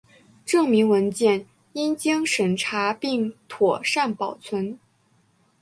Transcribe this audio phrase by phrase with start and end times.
[0.47, 4.79] 证明文件应经审查并妥善保存